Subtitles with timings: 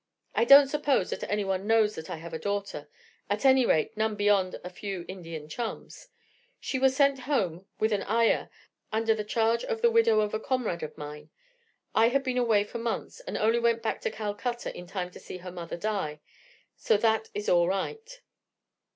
[0.33, 2.87] I don't suppose that anyone knows that I have a daughter
[3.29, 6.07] at any rate, none beyond a few Indian chums.
[6.59, 8.49] She was sent home with an ayah
[8.91, 11.29] under the charge of the widow of a comrade of mine.
[11.93, 15.19] I had been away for months, and only went back to Calcutta in time to
[15.19, 16.21] see her mother die.
[16.75, 18.21] So that is all right."